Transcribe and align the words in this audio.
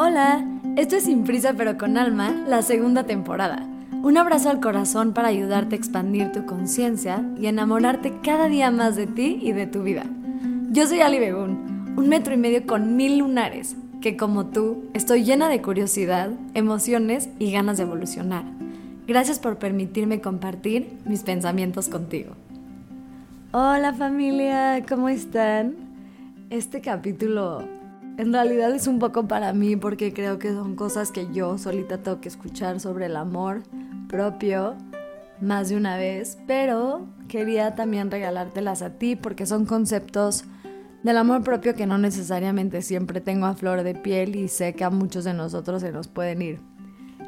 Hola, 0.00 0.46
esto 0.76 0.94
es 0.94 1.06
Sin 1.06 1.24
Prisa 1.24 1.54
pero 1.56 1.76
con 1.76 1.98
Alma, 1.98 2.30
la 2.46 2.62
segunda 2.62 3.02
temporada. 3.02 3.66
Un 3.90 4.16
abrazo 4.16 4.48
al 4.48 4.60
corazón 4.60 5.12
para 5.12 5.26
ayudarte 5.26 5.74
a 5.74 5.78
expandir 5.78 6.30
tu 6.30 6.46
conciencia 6.46 7.28
y 7.36 7.48
enamorarte 7.48 8.12
cada 8.22 8.46
día 8.46 8.70
más 8.70 8.94
de 8.94 9.08
ti 9.08 9.40
y 9.42 9.50
de 9.50 9.66
tu 9.66 9.82
vida. 9.82 10.04
Yo 10.70 10.86
soy 10.86 11.00
Ali 11.00 11.18
Begun, 11.18 11.94
un 11.96 12.08
metro 12.08 12.32
y 12.32 12.36
medio 12.36 12.64
con 12.64 12.94
mil 12.94 13.18
lunares, 13.18 13.74
que 14.00 14.16
como 14.16 14.46
tú 14.46 14.84
estoy 14.94 15.24
llena 15.24 15.48
de 15.48 15.62
curiosidad, 15.62 16.30
emociones 16.54 17.28
y 17.40 17.50
ganas 17.50 17.78
de 17.78 17.82
evolucionar. 17.82 18.44
Gracias 19.08 19.40
por 19.40 19.58
permitirme 19.58 20.20
compartir 20.20 20.96
mis 21.06 21.24
pensamientos 21.24 21.88
contigo. 21.88 22.34
Hola 23.50 23.92
familia, 23.94 24.80
¿cómo 24.88 25.08
están? 25.08 25.74
Este 26.50 26.80
capítulo 26.80 27.77
en 28.18 28.32
realidad 28.32 28.74
es 28.74 28.88
un 28.88 28.98
poco 28.98 29.28
para 29.28 29.52
mí 29.52 29.76
porque 29.76 30.12
creo 30.12 30.40
que 30.40 30.50
son 30.50 30.74
cosas 30.74 31.12
que 31.12 31.32
yo 31.32 31.56
solita 31.56 32.02
tengo 32.02 32.20
que 32.20 32.28
escuchar 32.28 32.80
sobre 32.80 33.06
el 33.06 33.16
amor 33.16 33.62
propio 34.08 34.74
más 35.40 35.68
de 35.68 35.76
una 35.76 35.96
vez, 35.96 36.36
pero 36.48 37.06
quería 37.28 37.76
también 37.76 38.10
regalártelas 38.10 38.82
a 38.82 38.98
ti 38.98 39.14
porque 39.14 39.46
son 39.46 39.66
conceptos 39.66 40.44
del 41.04 41.16
amor 41.16 41.44
propio 41.44 41.76
que 41.76 41.86
no 41.86 41.96
necesariamente 41.96 42.82
siempre 42.82 43.20
tengo 43.20 43.46
a 43.46 43.54
flor 43.54 43.84
de 43.84 43.94
piel 43.94 44.34
y 44.34 44.48
sé 44.48 44.74
que 44.74 44.82
a 44.82 44.90
muchos 44.90 45.22
de 45.22 45.32
nosotros 45.32 45.80
se 45.80 45.92
nos 45.92 46.08
pueden 46.08 46.42
ir. 46.42 46.60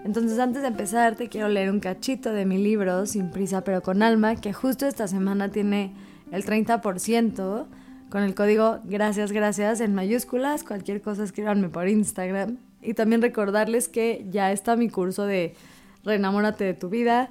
Entonces 0.05 0.41
antes 0.41 0.63
de 0.63 0.69
empezar 0.69 1.15
te 1.15 1.29
quiero 1.29 1.49
leer 1.49 1.71
un 1.71 1.79
cachito 1.79 2.33
de 2.33 2.47
mi 2.47 2.59
libro 2.59 3.07
Sin 3.07 3.31
prisa 3.31 3.63
pero 3.63 3.81
con 3.81 4.03
alma 4.03 4.35
que 4.35 4.53
justo 4.53 4.87
esta 4.87 5.07
semana 5.07 5.51
tiene 5.51 5.95
el 6.33 6.45
30% 6.45 7.67
con 8.11 8.23
el 8.25 8.35
código 8.35 8.81
gracias, 8.85 9.33
gracias 9.33 9.81
en 9.81 9.95
mayúsculas. 9.95 10.65
Cualquier 10.65 11.01
cosa 11.01 11.25
escríbanme 11.25 11.69
por 11.69 11.89
Instagram. 11.89 12.59
Y 12.83 12.95
también 12.95 13.23
recordarles 13.23 13.89
que 13.89 14.27
ya 14.31 14.53
está 14.53 14.77
mi 14.77 14.89
curso 14.89 15.25
de 15.25 15.55
Reenamórate 16.03 16.65
de 16.65 16.75
tu 16.75 16.89
vida, 16.89 17.31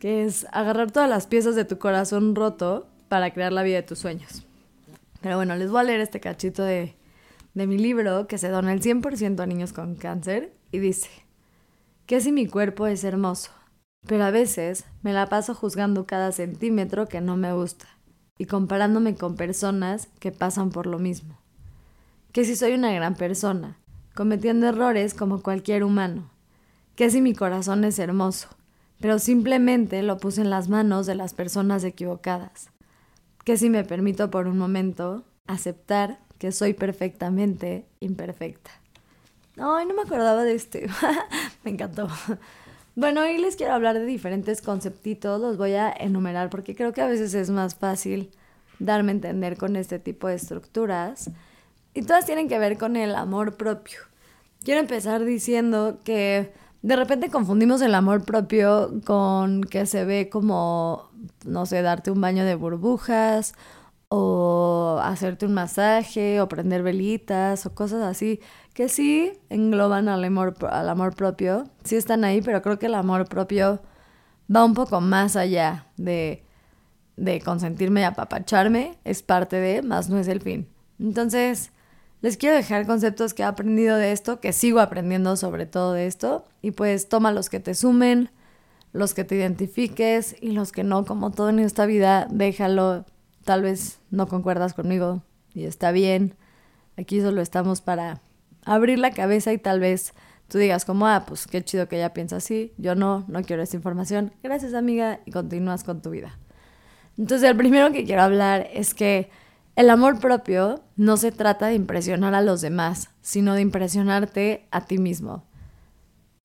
que 0.00 0.24
es 0.24 0.46
agarrar 0.52 0.90
todas 0.92 1.10
las 1.10 1.26
piezas 1.26 1.56
de 1.56 1.64
tu 1.64 1.78
corazón 1.78 2.34
roto 2.34 2.86
para 3.08 3.32
crear 3.32 3.52
la 3.52 3.62
vida 3.62 3.76
de 3.76 3.82
tus 3.82 3.98
sueños. 3.98 4.44
Pero 5.20 5.36
bueno, 5.36 5.56
les 5.56 5.70
voy 5.70 5.80
a 5.80 5.84
leer 5.84 6.00
este 6.00 6.20
cachito 6.20 6.62
de, 6.62 6.94
de 7.54 7.66
mi 7.66 7.76
libro 7.76 8.26
que 8.26 8.38
se 8.38 8.48
dona 8.48 8.72
el 8.72 8.80
100% 8.80 9.40
a 9.40 9.46
niños 9.46 9.72
con 9.72 9.96
cáncer 9.96 10.52
y 10.70 10.78
dice, 10.78 11.10
que 12.06 12.20
si 12.20 12.30
mi 12.30 12.46
cuerpo 12.46 12.86
es 12.86 13.02
hermoso, 13.02 13.50
pero 14.06 14.24
a 14.24 14.30
veces 14.30 14.84
me 15.02 15.12
la 15.12 15.26
paso 15.26 15.54
juzgando 15.54 16.06
cada 16.06 16.30
centímetro 16.30 17.08
que 17.08 17.20
no 17.20 17.36
me 17.36 17.52
gusta 17.52 17.93
y 18.38 18.46
comparándome 18.46 19.14
con 19.14 19.36
personas 19.36 20.08
que 20.18 20.32
pasan 20.32 20.70
por 20.70 20.86
lo 20.86 20.98
mismo. 20.98 21.38
Que 22.32 22.44
si 22.44 22.56
soy 22.56 22.72
una 22.72 22.92
gran 22.92 23.14
persona, 23.14 23.78
cometiendo 24.14 24.66
errores 24.68 25.14
como 25.14 25.42
cualquier 25.42 25.84
humano. 25.84 26.30
Que 26.96 27.10
si 27.10 27.20
mi 27.20 27.34
corazón 27.34 27.84
es 27.84 27.98
hermoso, 27.98 28.48
pero 29.00 29.18
simplemente 29.18 30.02
lo 30.02 30.18
puse 30.18 30.40
en 30.40 30.50
las 30.50 30.68
manos 30.68 31.06
de 31.06 31.14
las 31.14 31.34
personas 31.34 31.84
equivocadas. 31.84 32.70
Que 33.44 33.56
si 33.56 33.70
me 33.70 33.84
permito 33.84 34.30
por 34.30 34.46
un 34.46 34.58
momento 34.58 35.24
aceptar 35.46 36.20
que 36.38 36.52
soy 36.52 36.74
perfectamente 36.74 37.86
imperfecta. 38.00 38.70
Ay, 39.56 39.86
no 39.86 39.94
me 39.94 40.02
acordaba 40.02 40.42
de 40.44 40.54
este. 40.54 40.88
me 41.64 41.70
encantó. 41.70 42.08
Bueno, 42.96 43.22
hoy 43.22 43.38
les 43.38 43.56
quiero 43.56 43.74
hablar 43.74 43.98
de 43.98 44.04
diferentes 44.06 44.62
conceptitos, 44.62 45.40
los 45.40 45.56
voy 45.56 45.72
a 45.72 45.90
enumerar 45.90 46.48
porque 46.48 46.76
creo 46.76 46.92
que 46.92 47.00
a 47.00 47.08
veces 47.08 47.34
es 47.34 47.50
más 47.50 47.74
fácil 47.74 48.30
darme 48.78 49.10
a 49.10 49.16
entender 49.16 49.56
con 49.56 49.74
este 49.74 49.98
tipo 49.98 50.28
de 50.28 50.36
estructuras 50.36 51.28
y 51.92 52.02
todas 52.02 52.24
tienen 52.24 52.48
que 52.48 52.60
ver 52.60 52.78
con 52.78 52.94
el 52.94 53.16
amor 53.16 53.56
propio. 53.56 53.98
Quiero 54.62 54.78
empezar 54.78 55.24
diciendo 55.24 55.98
que 56.04 56.52
de 56.82 56.94
repente 56.94 57.30
confundimos 57.30 57.82
el 57.82 57.96
amor 57.96 58.24
propio 58.24 59.00
con 59.04 59.62
que 59.64 59.86
se 59.86 60.04
ve 60.04 60.28
como, 60.28 61.10
no 61.44 61.66
sé, 61.66 61.82
darte 61.82 62.12
un 62.12 62.20
baño 62.20 62.44
de 62.44 62.54
burbujas 62.54 63.54
o 64.08 65.00
hacerte 65.02 65.46
un 65.46 65.54
masaje 65.54 66.40
o 66.40 66.48
prender 66.48 66.84
velitas 66.84 67.66
o 67.66 67.74
cosas 67.74 68.02
así 68.02 68.40
que 68.74 68.88
sí 68.88 69.32
engloban 69.48 70.08
al 70.08 70.24
amor, 70.24 70.56
al 70.70 70.88
amor 70.88 71.14
propio, 71.14 71.70
sí 71.84 71.96
están 71.96 72.24
ahí, 72.24 72.42
pero 72.42 72.60
creo 72.60 72.78
que 72.78 72.86
el 72.86 72.94
amor 72.94 73.26
propio 73.28 73.80
va 74.54 74.64
un 74.64 74.74
poco 74.74 75.00
más 75.00 75.36
allá 75.36 75.86
de, 75.96 76.44
de 77.16 77.40
consentirme 77.40 78.00
y 78.00 78.04
apapacharme, 78.04 78.98
es 79.04 79.22
parte 79.22 79.56
de, 79.56 79.82
más 79.82 80.10
no 80.10 80.18
es 80.18 80.28
el 80.28 80.42
fin. 80.42 80.68
Entonces, 80.98 81.70
les 82.20 82.36
quiero 82.36 82.56
dejar 82.56 82.86
conceptos 82.86 83.32
que 83.32 83.42
he 83.42 83.46
aprendido 83.46 83.96
de 83.96 84.12
esto, 84.12 84.40
que 84.40 84.52
sigo 84.52 84.80
aprendiendo 84.80 85.36
sobre 85.36 85.66
todo 85.66 85.92
de 85.92 86.06
esto, 86.06 86.44
y 86.60 86.72
pues 86.72 87.08
toma 87.08 87.32
los 87.32 87.48
que 87.48 87.60
te 87.60 87.74
sumen, 87.74 88.30
los 88.92 89.14
que 89.14 89.24
te 89.24 89.36
identifiques 89.36 90.36
y 90.40 90.50
los 90.50 90.72
que 90.72 90.84
no, 90.84 91.04
como 91.04 91.30
todo 91.30 91.48
en 91.48 91.60
esta 91.60 91.86
vida, 91.86 92.26
déjalo, 92.30 93.04
tal 93.44 93.62
vez 93.62 94.00
no 94.10 94.26
concuerdas 94.26 94.74
conmigo 94.74 95.22
y 95.52 95.64
está 95.64 95.92
bien, 95.92 96.34
aquí 96.96 97.20
solo 97.20 97.40
estamos 97.40 97.80
para 97.80 98.20
abrir 98.64 98.98
la 98.98 99.10
cabeza 99.10 99.52
y 99.52 99.58
tal 99.58 99.80
vez 99.80 100.14
tú 100.48 100.58
digas 100.58 100.84
como, 100.84 101.06
ah, 101.06 101.24
pues 101.26 101.46
qué 101.46 101.62
chido 101.62 101.88
que 101.88 101.96
ella 101.96 102.12
piensa 102.12 102.36
así, 102.36 102.72
yo 102.78 102.94
no, 102.94 103.24
no 103.28 103.42
quiero 103.42 103.62
esa 103.62 103.76
información, 103.76 104.32
gracias 104.42 104.74
amiga 104.74 105.20
y 105.24 105.30
continúas 105.30 105.84
con 105.84 106.02
tu 106.02 106.10
vida. 106.10 106.38
Entonces 107.16 107.48
el 107.48 107.56
primero 107.56 107.92
que 107.92 108.04
quiero 108.04 108.22
hablar 108.22 108.68
es 108.72 108.94
que 108.94 109.30
el 109.76 109.90
amor 109.90 110.20
propio 110.20 110.82
no 110.96 111.16
se 111.16 111.32
trata 111.32 111.66
de 111.66 111.74
impresionar 111.74 112.34
a 112.34 112.42
los 112.42 112.60
demás, 112.60 113.10
sino 113.22 113.54
de 113.54 113.60
impresionarte 113.60 114.66
a 114.70 114.84
ti 114.84 114.98
mismo. 114.98 115.44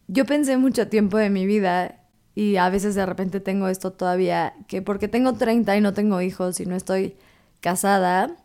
Yo 0.07 0.25
pensé 0.25 0.57
mucho 0.57 0.87
tiempo 0.87 1.17
de 1.17 1.29
mi 1.29 1.45
vida 1.45 1.99
y 2.33 2.55
a 2.55 2.69
veces 2.69 2.95
de 2.95 3.05
repente 3.05 3.39
tengo 3.39 3.67
esto 3.67 3.91
todavía, 3.91 4.53
que 4.67 4.81
porque 4.81 5.07
tengo 5.07 5.33
30 5.33 5.77
y 5.77 5.81
no 5.81 5.93
tengo 5.93 6.21
hijos 6.21 6.59
y 6.59 6.65
no 6.65 6.75
estoy 6.75 7.17
casada, 7.59 8.35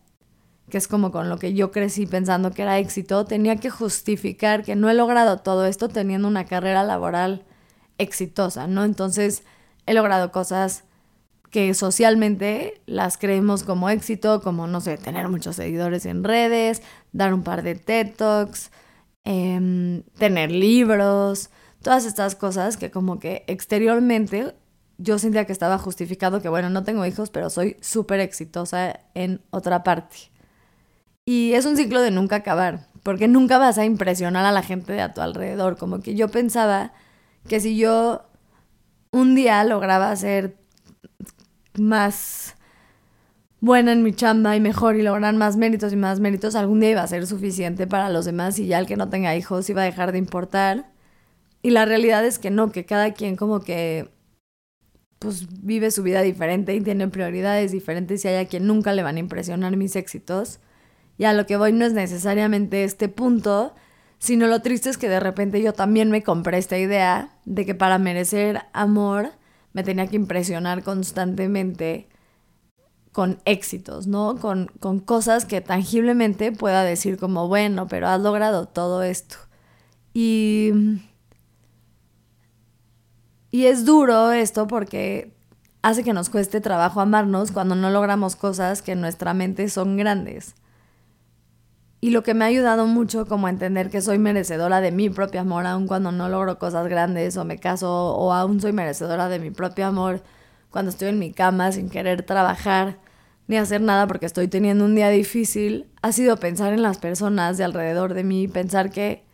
que 0.71 0.79
es 0.79 0.89
como 0.89 1.13
con 1.13 1.29
lo 1.29 1.39
que 1.39 1.55
yo 1.55 1.71
crecí 1.71 2.07
pensando 2.07 2.51
que 2.51 2.63
era 2.63 2.79
éxito, 2.79 3.25
tenía 3.25 3.57
que 3.57 3.71
justificar 3.71 4.63
que 4.63 4.77
no 4.77 4.89
he 4.91 4.95
logrado 4.95 5.39
todo 5.39 5.67
esto 5.67 5.89
teniendo 5.89 6.29
una 6.29 6.47
carrera 6.47 6.85
laboral 6.85 7.45
exitosa, 7.99 8.67
¿no? 8.67 8.85
Entonces 8.85 9.45
he 9.87 9.95
logrado 9.95 10.33
cosas 10.33 10.85
que 11.51 11.73
socialmente 11.75 12.83
las 12.87 13.17
creemos 13.17 13.63
como 13.63 13.89
éxito, 13.89 14.43
como, 14.43 14.67
no 14.67 14.81
sé, 14.81 14.99
tener 14.99 15.29
muchos 15.29 15.57
seguidores 15.57 16.05
en 16.07 16.25
redes, 16.25 16.83
dar 17.13 17.33
un 17.33 17.45
par 17.45 17.63
de 17.63 17.77
TED 17.77 18.15
Talks, 18.17 18.73
em, 19.23 20.03
tener 20.19 20.51
libros, 20.51 21.51
todas 21.81 22.07
estas 22.07 22.35
cosas 22.35 22.77
que 22.77 22.91
como 22.91 23.21
que 23.21 23.45
exteriormente 23.47 24.55
yo 24.99 25.19
sentía 25.19 25.45
que 25.45 25.53
estaba 25.53 25.79
justificado 25.79 26.41
que, 26.43 26.49
bueno, 26.49 26.71
no 26.71 26.83
tengo 26.83 27.07
hijos, 27.07 27.31
pero 27.31 27.51
soy 27.51 27.77
súper 27.81 28.21
exitosa 28.21 29.01
en 29.15 29.41
otra 29.51 29.85
parte. 29.85 30.34
Y 31.27 31.55
es 31.55 31.65
un 31.65 31.77
ciclo 31.77 32.03
de 32.03 32.11
nunca 32.11 32.37
acabar, 32.37 32.87
porque 33.03 33.29
nunca 33.29 33.59
vas 33.59 33.79
a 33.79 33.85
impresionar 33.85 34.45
a 34.45 34.53
la 34.53 34.63
gente 34.63 34.93
de 34.93 35.01
a 35.01 35.15
tu 35.15 35.21
alrededor. 35.21 35.77
Como 35.79 36.01
que 36.01 36.15
yo 36.15 36.29
pensaba 36.29 36.93
que 37.49 37.61
si 37.61 37.77
yo 37.77 38.23
un 39.11 39.35
día 39.35 39.65
lograba 39.65 40.15
ser 40.17 40.57
más 41.79 42.57
buena 43.61 43.93
en 43.93 44.03
mi 44.03 44.13
chamba 44.13 44.57
y 44.57 44.61
mejor 44.61 44.97
y 44.97 45.03
lograr 45.03 45.35
más 45.35 45.57
méritos 45.57 45.93
y 45.93 45.97
más 45.97 46.21
méritos, 46.21 46.55
algún 46.55 46.81
día 46.81 46.91
iba 46.91 47.03
a 47.03 47.07
ser 47.07 47.27
suficiente 47.27 47.87
para 47.87 48.11
los 48.11 48.27
demás 48.27 48.59
y 48.59 48.67
ya 48.67 48.79
el 48.79 48.87
que 48.87 48.97
no 48.97 49.09
tenga 49.09 49.35
hijos 49.37 49.69
iba 49.71 49.83
a 49.83 49.87
dejar 49.87 50.13
de 50.13 50.19
importar. 50.19 50.93
Y 51.63 51.71
la 51.71 51.87
realidad 51.87 52.25
es 52.27 52.39
que 52.39 52.51
no, 52.51 52.73
que 52.73 52.85
cada 52.85 53.15
quien 53.15 53.37
como 53.37 53.61
que 53.61 54.11
pues 55.19 55.47
vive 55.63 55.91
su 55.91 56.03
vida 56.03 56.21
diferente 56.21 56.75
y 56.75 56.83
tiene 56.83 57.09
prioridades 57.09 57.73
diferentes 57.73 58.23
y 58.25 58.29
hay 58.29 58.37
a 58.45 58.49
quien 58.49 58.67
nunca 58.67 58.93
le 58.93 59.03
van 59.03 59.17
a 59.17 59.21
impresionar 59.21 59.75
mis 59.77 59.97
éxitos. 59.97 60.61
Y 61.19 61.25
a 61.25 61.33
lo 61.33 61.47
que 61.47 61.57
voy 61.57 61.73
no 61.73 61.85
es 61.85 61.93
necesariamente 61.93 62.85
este 62.85 63.09
punto, 63.09 63.75
sino 64.19 64.47
lo 64.47 64.63
triste 64.63 64.91
es 64.91 64.99
que 64.99 65.09
de 65.09 65.21
repente 65.21 65.63
yo 65.63 65.73
también 65.73 66.11
me 66.11 66.23
compré 66.23 66.59
esta 66.59 66.79
idea 66.79 67.31
de 67.45 67.67
que 67.67 67.75
para 67.75 67.99
merecer 67.99 68.63
amor 68.73 69.33
me 69.73 69.83
tenía 69.83 70.07
que 70.07 70.17
impresionar 70.17 70.83
constantemente 70.83 72.09
con 73.13 73.39
éxitos, 73.45 74.09
¿no? 74.09 74.37
Con, 74.41 74.67
con 74.81 74.99
cosas 74.99 75.45
que 75.45 75.61
tangiblemente 75.61 76.51
pueda 76.51 76.83
decir 76.83 77.17
como, 77.17 77.47
bueno, 77.47 77.87
pero 77.87 78.09
has 78.09 78.21
logrado 78.21 78.67
todo 78.67 79.05
esto. 79.05 79.37
Y, 80.13 80.73
y 83.53 83.67
es 83.67 83.85
duro 83.85 84.33
esto 84.33 84.67
porque 84.67 85.33
hace 85.83 86.03
que 86.03 86.13
nos 86.13 86.29
cueste 86.29 86.61
trabajo 86.61 87.01
amarnos 87.01 87.53
cuando 87.53 87.77
no 87.77 87.91
logramos 87.91 88.35
cosas 88.35 88.83
que 88.83 88.93
en 88.93 89.01
nuestra 89.01 89.33
mente 89.33 89.69
son 89.69 89.97
grandes. 89.97 90.55
Y 92.05 92.11
lo 92.11 92.23
que 92.23 92.35
me 92.35 92.45
ha 92.45 92.49
ayudado 92.49 92.87
mucho 92.87 93.25
como 93.25 93.47
a 93.47 93.51
entender 93.51 93.89
que 93.89 94.03
soy 94.03 94.19
merecedora 94.19 94.83
de 94.83 94.93
mi 94.93 95.09
propio 95.09 95.41
amor, 95.41 95.65
aun 95.65 95.87
cuando 95.87 96.13
no 96.13 96.29
logro 96.29 96.59
cosas 96.59 96.87
grandes 96.87 97.35
o 97.39 97.47
me 97.47 97.57
caso, 97.57 98.15
o 98.15 98.31
aún 98.35 98.61
soy 98.61 98.75
merecedora 98.75 99.31
de 99.31 99.39
mi 99.39 99.51
propio 99.51 99.87
amor 99.87 100.23
cuando 100.69 100.91
estoy 100.91 101.09
en 101.09 101.19
mi 101.19 101.33
cama 101.33 101.73
sin 101.73 101.89
querer 101.89 102.23
trabajar 102.23 102.99
ni 103.47 103.57
hacer 103.57 103.81
nada 103.81 104.07
porque 104.07 104.27
estoy 104.27 104.49
teniendo 104.49 104.85
un 104.85 104.95
día 104.95 105.09
difícil, 105.09 105.87
ha 106.03 106.13
sido 106.13 106.37
pensar 106.37 106.75
en 106.75 106.83
las 106.83 106.99
personas 106.99 107.57
de 107.57 107.65
alrededor 107.65 108.13
de 108.13 108.23
mí, 108.23 108.49
pensar 108.49 108.91
que 108.91 109.25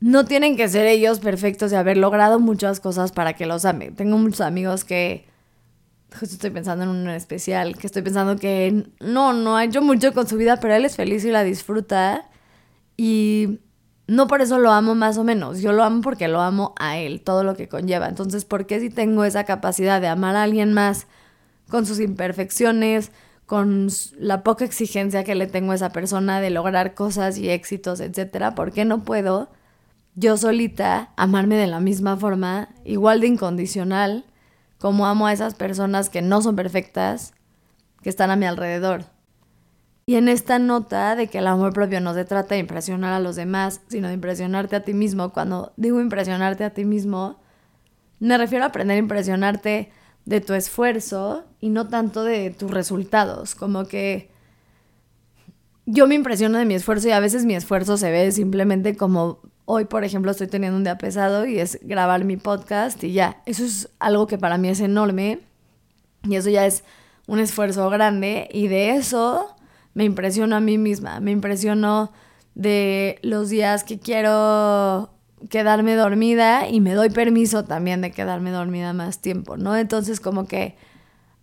no 0.00 0.24
tienen 0.24 0.56
que 0.56 0.68
ser 0.68 0.86
ellos 0.86 1.20
perfectos 1.20 1.70
y 1.70 1.76
haber 1.76 1.96
logrado 1.96 2.40
muchas 2.40 2.80
cosas 2.80 3.12
para 3.12 3.34
que 3.34 3.46
los 3.46 3.64
amen. 3.66 3.94
Tengo 3.94 4.18
muchos 4.18 4.40
amigos 4.40 4.84
que 4.84 5.28
justo 6.18 6.34
estoy 6.34 6.50
pensando 6.50 6.84
en 6.84 6.90
un 6.90 7.08
especial, 7.10 7.76
que 7.76 7.86
estoy 7.86 8.02
pensando 8.02 8.36
que 8.36 8.86
no, 9.00 9.32
no 9.32 9.56
ha 9.56 9.64
hecho 9.64 9.82
mucho 9.82 10.12
con 10.12 10.28
su 10.28 10.36
vida, 10.36 10.58
pero 10.58 10.74
él 10.74 10.84
es 10.84 10.96
feliz 10.96 11.24
y 11.24 11.30
la 11.30 11.44
disfruta. 11.44 12.28
Y 12.96 13.60
no 14.06 14.26
por 14.26 14.42
eso 14.42 14.58
lo 14.58 14.72
amo 14.72 14.94
más 14.94 15.18
o 15.18 15.24
menos, 15.24 15.60
yo 15.60 15.72
lo 15.72 15.84
amo 15.84 16.02
porque 16.02 16.28
lo 16.28 16.40
amo 16.40 16.74
a 16.78 16.98
él, 16.98 17.22
todo 17.22 17.44
lo 17.44 17.54
que 17.54 17.68
conlleva. 17.68 18.08
Entonces, 18.08 18.44
¿por 18.44 18.66
qué 18.66 18.80
si 18.80 18.90
tengo 18.90 19.24
esa 19.24 19.44
capacidad 19.44 20.00
de 20.00 20.08
amar 20.08 20.36
a 20.36 20.42
alguien 20.42 20.72
más 20.72 21.06
con 21.68 21.86
sus 21.86 22.00
imperfecciones, 22.00 23.12
con 23.46 23.88
la 24.18 24.42
poca 24.42 24.64
exigencia 24.64 25.24
que 25.24 25.34
le 25.34 25.46
tengo 25.46 25.72
a 25.72 25.76
esa 25.76 25.90
persona 25.90 26.40
de 26.40 26.50
lograr 26.50 26.94
cosas 26.94 27.38
y 27.38 27.50
éxitos, 27.50 28.00
etcétera? 28.00 28.54
¿Por 28.54 28.72
qué 28.72 28.84
no 28.84 29.04
puedo 29.04 29.50
yo 30.14 30.36
solita 30.36 31.12
amarme 31.16 31.56
de 31.56 31.66
la 31.66 31.80
misma 31.80 32.16
forma, 32.16 32.68
igual 32.84 33.20
de 33.20 33.28
incondicional, 33.28 34.26
como 34.82 35.06
amo 35.06 35.28
a 35.28 35.32
esas 35.32 35.54
personas 35.54 36.10
que 36.10 36.22
no 36.22 36.42
son 36.42 36.56
perfectas, 36.56 37.34
que 38.02 38.08
están 38.08 38.32
a 38.32 38.36
mi 38.36 38.46
alrededor? 38.46 39.04
Y 40.06 40.16
en 40.16 40.28
esta 40.28 40.58
nota 40.58 41.14
de 41.14 41.28
que 41.28 41.38
el 41.38 41.46
amor 41.46 41.72
propio 41.72 42.00
no 42.00 42.14
se 42.14 42.24
trata 42.24 42.56
de 42.56 42.62
impresionar 42.62 43.12
a 43.12 43.20
los 43.20 43.36
demás, 43.36 43.80
sino 43.86 44.08
de 44.08 44.14
impresionarte 44.14 44.74
a 44.74 44.82
ti 44.82 44.92
mismo, 44.92 45.32
cuando 45.32 45.72
digo 45.76 46.00
impresionarte 46.00 46.64
a 46.64 46.70
ti 46.70 46.84
mismo, 46.84 47.38
me 48.18 48.36
refiero 48.36 48.64
a 48.64 48.68
aprender 48.68 48.96
a 48.96 48.98
impresionarte 48.98 49.92
de 50.24 50.40
tu 50.40 50.52
esfuerzo 50.52 51.44
y 51.60 51.68
no 51.68 51.86
tanto 51.86 52.24
de 52.24 52.50
tus 52.50 52.72
resultados. 52.72 53.54
Como 53.54 53.84
que 53.84 54.32
yo 55.86 56.08
me 56.08 56.16
impresiono 56.16 56.58
de 56.58 56.64
mi 56.64 56.74
esfuerzo 56.74 57.06
y 57.06 57.12
a 57.12 57.20
veces 57.20 57.44
mi 57.44 57.54
esfuerzo 57.54 57.96
se 57.96 58.10
ve 58.10 58.32
simplemente 58.32 58.96
como 58.96 59.38
hoy, 59.74 59.86
por 59.86 60.04
ejemplo, 60.04 60.30
estoy 60.30 60.48
teniendo 60.48 60.76
un 60.76 60.84
día 60.84 60.98
pesado 60.98 61.46
y 61.46 61.58
es 61.58 61.78
grabar 61.80 62.26
mi 62.26 62.36
podcast 62.36 63.02
y 63.02 63.14
ya. 63.14 63.40
Eso 63.46 63.64
es 63.64 63.88
algo 64.00 64.26
que 64.26 64.36
para 64.36 64.58
mí 64.58 64.68
es 64.68 64.80
enorme 64.80 65.38
y 66.28 66.36
eso 66.36 66.50
ya 66.50 66.66
es 66.66 66.84
un 67.26 67.38
esfuerzo 67.38 67.88
grande 67.88 68.50
y 68.52 68.68
de 68.68 68.90
eso 68.90 69.56
me 69.94 70.04
impresiono 70.04 70.56
a 70.56 70.60
mí 70.60 70.76
misma, 70.76 71.20
me 71.20 71.30
impresiono 71.30 72.12
de 72.54 73.18
los 73.22 73.48
días 73.48 73.82
que 73.82 73.98
quiero 73.98 75.08
quedarme 75.48 75.94
dormida 75.94 76.68
y 76.68 76.82
me 76.82 76.92
doy 76.92 77.08
permiso 77.08 77.64
también 77.64 78.02
de 78.02 78.10
quedarme 78.10 78.50
dormida 78.50 78.92
más 78.92 79.20
tiempo, 79.22 79.56
¿no? 79.56 79.74
Entonces 79.74 80.20
como 80.20 80.46
que 80.46 80.76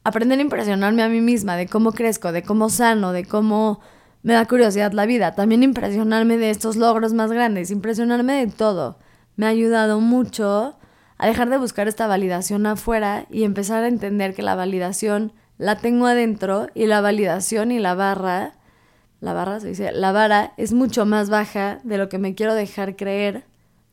aprender 0.04 0.38
a 0.38 0.44
impresionarme 0.44 1.02
a 1.02 1.10
mí 1.10 1.20
misma 1.20 1.56
de 1.56 1.66
cómo 1.66 1.94
crezco, 1.94 2.31
de 2.31 2.44
cómo 2.44 2.70
sano, 2.70 3.12
de 3.12 3.26
cómo 3.26 3.80
me 4.21 4.33
da 4.33 4.45
curiosidad 4.45 4.92
la 4.92 5.06
vida, 5.06 5.33
también 5.33 5.63
impresionarme 5.63 6.38
de 6.38 6.50
estos 6.50 6.75
logros 6.75 7.13
más 7.13 7.31
grandes, 7.31 7.71
impresionarme 7.71 8.45
de 8.45 8.51
todo, 8.51 8.98
me 9.36 9.45
ha 9.45 9.50
ayudado 9.50 10.01
mucho 10.01 10.75
a 11.18 11.27
dejar 11.27 11.50
de 11.50 11.57
buscar 11.57 11.88
esta 11.88 12.07
validación 12.07 12.66
afuera 12.66 13.25
y 13.30 13.44
empezar 13.44 13.83
a 13.83 13.88
entender 13.88 14.33
que 14.33 14.42
la 14.42 14.56
validación 14.56 15.33
la 15.57 15.77
tengo 15.77 16.07
adentro 16.07 16.68
y 16.74 16.88
la 16.88 17.01
validación 17.01 17.71
y 17.71 17.80
la 17.80 17.94
barra, 17.94 18.54
la 19.21 19.33
barra 19.33 19.60
se 19.60 19.68
dice, 19.68 19.92
la 19.92 20.12
vara 20.12 20.54
es 20.57 20.74
mucho 20.74 21.06
más 21.06 21.30
baja 21.30 21.80
de 21.83 21.98
lo 21.98 22.10
que 22.10 22.18
me 22.18 22.36
quiero 22.36 22.54
dejar 22.54 22.95
creer, 22.95 23.45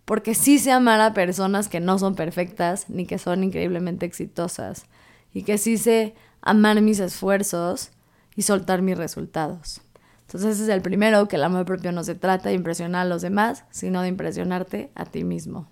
porque 0.05 0.35
sí 0.35 0.59
sé 0.59 0.71
amar 0.71 1.01
a 1.01 1.15
personas 1.15 1.69
que 1.69 1.81
no 1.81 1.99
son 1.99 2.15
perfectas 2.15 2.89
ni 2.89 3.07
que 3.07 3.19
son 3.19 3.43
increíblemente 3.43 4.07
exitosas, 4.07 4.87
y 5.33 5.43
que 5.43 5.59
sí 5.59 5.79
sé 5.79 6.15
amar 6.41 6.81
mis 6.81 7.01
esfuerzos 7.01 7.91
y 8.37 8.43
soltar 8.43 8.83
mis 8.83 8.97
resultados. 8.97 9.81
Entonces 10.27 10.57
ese 10.57 10.65
es 10.65 10.69
el 10.71 10.83
primero, 10.83 11.29
que 11.29 11.37
el 11.37 11.45
amor 11.45 11.65
propio 11.65 11.93
no 11.93 12.03
se 12.03 12.17
trata 12.17 12.49
de 12.49 12.57
impresionar 12.57 13.07
a 13.07 13.09
los 13.09 13.23
demás, 13.23 13.65
sino 13.71 14.03
de 14.03 14.09
impresionarte 14.09 14.91
a 14.97 15.05
ti 15.05 15.23
mismo. 15.23 15.71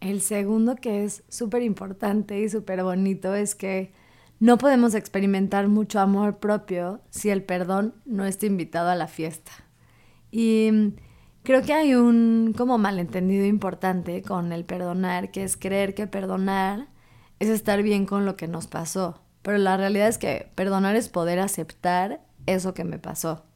El 0.00 0.20
segundo 0.20 0.76
que 0.76 1.04
es 1.04 1.22
súper 1.28 1.62
importante 1.62 2.40
y 2.40 2.48
súper 2.48 2.82
bonito 2.82 3.34
es 3.34 3.54
que 3.54 3.92
no 4.40 4.58
podemos 4.58 4.94
experimentar 4.94 5.68
mucho 5.68 6.00
amor 6.00 6.38
propio 6.38 7.00
si 7.10 7.30
el 7.30 7.42
perdón 7.42 7.94
no 8.04 8.24
está 8.24 8.46
invitado 8.46 8.90
a 8.90 8.94
la 8.96 9.08
fiesta. 9.08 9.52
Y 10.30 10.94
creo 11.42 11.62
que 11.62 11.72
hay 11.72 11.94
un 11.94 12.54
como 12.56 12.78
malentendido 12.78 13.46
importante 13.46 14.22
con 14.22 14.52
el 14.52 14.64
perdonar, 14.64 15.30
que 15.30 15.44
es 15.44 15.56
creer 15.56 15.94
que 15.94 16.06
perdonar 16.06 16.88
es 17.40 17.48
estar 17.48 17.82
bien 17.82 18.06
con 18.06 18.24
lo 18.24 18.36
que 18.36 18.48
nos 18.48 18.66
pasó. 18.66 19.22
Pero 19.42 19.58
la 19.58 19.76
realidad 19.76 20.08
es 20.08 20.18
que 20.18 20.50
perdonar 20.54 20.96
es 20.96 21.08
poder 21.08 21.38
aceptar 21.38 22.20
eso 22.46 22.74
que 22.74 22.84
me 22.84 22.98
pasó. 22.98 23.47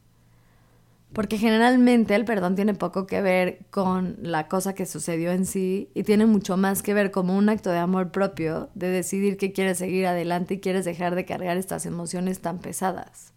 Porque 1.13 1.37
generalmente 1.37 2.15
el 2.15 2.25
perdón 2.25 2.55
tiene 2.55 2.73
poco 2.73 3.05
que 3.05 3.21
ver 3.21 3.59
con 3.69 4.17
la 4.21 4.47
cosa 4.47 4.73
que 4.73 4.87
sucedió 4.87 5.31
en 5.31 5.45
sí 5.45 5.91
y 5.93 6.03
tiene 6.03 6.25
mucho 6.25 6.57
más 6.57 6.81
que 6.81 6.95
ver 6.95 7.11
como 7.11 7.37
un 7.37 7.49
acto 7.49 7.69
de 7.69 7.77
amor 7.77 8.11
propio, 8.11 8.69
de 8.73 8.87
decidir 8.89 9.37
que 9.37 9.53
quieres 9.53 9.77
seguir 9.77 10.07
adelante 10.07 10.55
y 10.55 10.59
quieres 10.59 10.85
dejar 10.85 11.13
de 11.13 11.25
cargar 11.25 11.57
estas 11.57 11.85
emociones 11.85 12.41
tan 12.41 12.57
pesadas. 12.57 13.31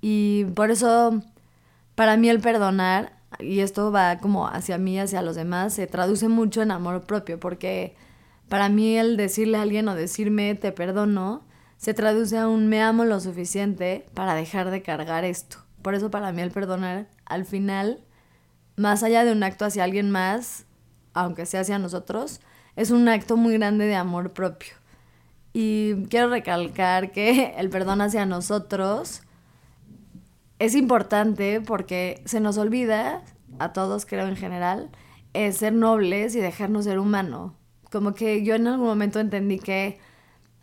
Y 0.00 0.46
por 0.54 0.72
eso, 0.72 1.22
para 1.94 2.16
mí 2.16 2.28
el 2.28 2.40
perdonar, 2.40 3.12
y 3.38 3.60
esto 3.60 3.92
va 3.92 4.18
como 4.18 4.48
hacia 4.48 4.78
mí, 4.78 4.98
hacia 4.98 5.22
los 5.22 5.36
demás, 5.36 5.74
se 5.74 5.86
traduce 5.86 6.28
mucho 6.28 6.60
en 6.62 6.72
amor 6.72 7.04
propio, 7.04 7.38
porque 7.38 7.94
para 8.48 8.68
mí 8.68 8.96
el 8.96 9.16
decirle 9.16 9.58
a 9.58 9.62
alguien 9.62 9.88
o 9.88 9.94
decirme 9.94 10.56
te 10.56 10.72
perdono, 10.72 11.44
se 11.76 11.94
traduce 11.94 12.36
a 12.38 12.48
un 12.48 12.68
me 12.68 12.82
amo 12.82 13.04
lo 13.04 13.20
suficiente 13.20 14.06
para 14.14 14.34
dejar 14.34 14.70
de 14.70 14.82
cargar 14.82 15.24
esto. 15.24 15.65
Por 15.86 15.94
eso 15.94 16.10
para 16.10 16.32
mí 16.32 16.42
el 16.42 16.50
perdonar, 16.50 17.06
al 17.26 17.44
final, 17.44 18.00
más 18.74 19.04
allá 19.04 19.24
de 19.24 19.30
un 19.30 19.44
acto 19.44 19.64
hacia 19.64 19.84
alguien 19.84 20.10
más, 20.10 20.66
aunque 21.14 21.46
sea 21.46 21.60
hacia 21.60 21.78
nosotros, 21.78 22.40
es 22.74 22.90
un 22.90 23.08
acto 23.08 23.36
muy 23.36 23.52
grande 23.56 23.86
de 23.86 23.94
amor 23.94 24.32
propio. 24.32 24.72
Y 25.52 26.06
quiero 26.06 26.28
recalcar 26.28 27.12
que 27.12 27.54
el 27.58 27.70
perdón 27.70 28.00
hacia 28.00 28.26
nosotros 28.26 29.22
es 30.58 30.74
importante 30.74 31.60
porque 31.60 32.20
se 32.24 32.40
nos 32.40 32.58
olvida, 32.58 33.22
a 33.60 33.72
todos 33.72 34.06
creo 34.06 34.26
en 34.26 34.34
general, 34.34 34.90
ser 35.52 35.72
nobles 35.72 36.34
y 36.34 36.40
dejarnos 36.40 36.86
ser 36.86 36.98
humano. 36.98 37.54
Como 37.92 38.12
que 38.12 38.42
yo 38.42 38.56
en 38.56 38.66
algún 38.66 38.88
momento 38.88 39.20
entendí 39.20 39.60
que 39.60 40.00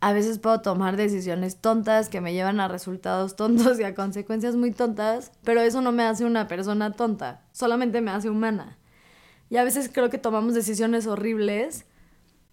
a 0.03 0.11
veces 0.11 0.37
puedo 0.37 0.59
tomar 0.59 0.97
decisiones 0.97 1.61
tontas 1.61 2.09
que 2.09 2.19
me 2.19 2.33
llevan 2.33 2.59
a 2.59 2.67
resultados 2.67 3.35
tontos 3.37 3.79
y 3.79 3.83
a 3.83 3.95
consecuencias 3.95 4.53
muy 4.53 4.71
tontas, 4.71 5.31
pero 5.45 5.61
eso 5.61 5.81
no 5.81 5.93
me 5.93 6.03
hace 6.03 6.25
una 6.25 6.49
persona 6.49 6.91
tonta, 6.91 7.41
solamente 7.53 8.01
me 8.01 8.11
hace 8.11 8.29
humana. 8.29 8.77
Y 9.49 9.55
a 9.55 9.63
veces 9.63 9.89
creo 9.93 10.09
que 10.09 10.17
tomamos 10.17 10.55
decisiones 10.55 11.07
horribles 11.07 11.85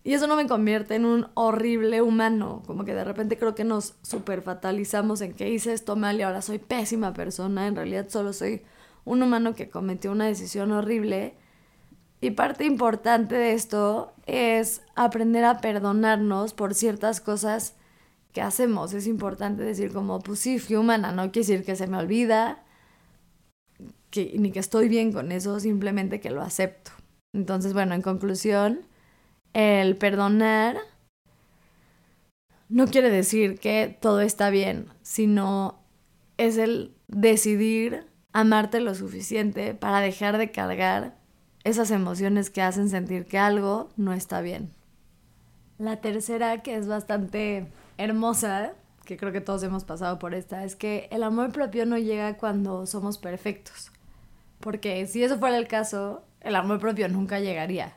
y 0.05 0.15
eso 0.15 0.29
no 0.29 0.37
me 0.37 0.47
convierte 0.47 0.95
en 0.95 1.05
un 1.05 1.27
horrible 1.35 2.03
humano, 2.03 2.63
como 2.69 2.85
que 2.85 2.95
de 2.95 3.03
repente 3.03 3.37
creo 3.37 3.57
que 3.57 3.65
nos 3.65 3.95
super 4.03 4.43
fatalizamos 4.43 5.21
en 5.21 5.35
que 5.35 5.51
hice 5.51 5.73
esto 5.73 5.97
mal 5.97 6.21
y 6.21 6.23
ahora 6.23 6.43
soy 6.43 6.61
pésima 6.61 7.13
persona, 7.15 7.67
en 7.67 7.75
realidad 7.75 8.09
solo 8.11 8.33
soy 8.33 8.63
un 9.05 9.25
humano 9.25 9.57
que 9.57 9.69
cometió 9.69 10.13
una 10.13 10.27
decisión 10.27 10.71
horrible 10.71 11.35
y 12.21 12.33
parte 12.33 12.65
importante 12.65 13.35
de 13.35 13.55
esto 13.55 14.13
es 14.27 14.83
aprender 14.95 15.45
a 15.45 15.61
perdonarnos 15.61 16.53
por 16.53 16.75
ciertas 16.75 17.21
cosas 17.21 17.75
que 18.33 18.43
hacemos. 18.43 18.93
Es 18.93 19.07
importante 19.07 19.63
decir 19.63 19.93
como, 19.93 20.21
pues 20.21 20.41
sí, 20.41 20.59
fui 20.59 20.77
humana, 20.77 21.13
no 21.13 21.33
quiere 21.33 21.47
decir 21.47 21.65
que 21.65 21.77
se 21.77 21.87
me 21.87 21.97
olvida, 21.97 22.63
que, 24.11 24.35
ni 24.39 24.53
que 24.53 24.59
estoy 24.59 24.89
bien 24.89 25.13
con 25.13 25.33
eso, 25.33 25.59
simplemente 25.61 26.21
que 26.21 26.31
lo 26.31 26.43
acepto. 26.43 26.91
Entonces, 27.33 27.73
bueno, 27.73 27.95
en 27.95 28.03
conclusión, 28.03 28.81
el 29.55 29.97
perdonar 29.97 30.77
no 32.69 32.87
quiere 32.87 33.11
decir 33.11 33.59
que 33.59 33.97
todo 34.01 34.21
está 34.21 34.51
bien, 34.51 34.87
sino 35.03 35.81
es 36.37 36.59
el 36.59 36.95
decidir 37.09 38.07
amarte 38.33 38.81
lo 38.81 38.95
suficiente 38.95 39.75
para 39.75 40.01
dejar 40.01 40.39
de 40.39 40.53
cargar 40.53 41.20
esas 41.65 41.91
emociones 41.91 42.51
que 42.51 42.63
hacen 42.63 42.89
sentir 42.89 43.27
que 43.27 43.39
algo 43.39 43.91
no 43.97 44.13
está 44.13 44.41
bien. 44.41 44.71
La 45.79 46.01
tercera, 46.01 46.63
que 46.63 46.77
es 46.77 46.87
bastante 46.89 47.67
hermosa, 47.99 48.73
que 49.05 49.17
creo 49.17 49.33
que 49.33 49.41
todos 49.41 49.63
hemos 49.63 49.85
pasado 49.85 50.19
por 50.19 50.35
esta, 50.35 50.65
es 50.65 50.77
que 50.77 51.09
el 51.11 51.23
amor 51.23 51.53
propio 51.53 51.87
no 51.87 51.99
llega 51.99 52.37
cuando 52.37 52.87
somos 52.87 53.19
perfectos. 53.19 53.91
Porque 54.61 55.07
si 55.07 55.23
eso 55.23 55.39
fuera 55.39 55.57
el 55.57 55.69
caso, 55.69 56.23
el 56.41 56.57
amor 56.57 56.81
propio 56.81 57.09
nunca 57.09 57.41
llegaría. 57.41 57.95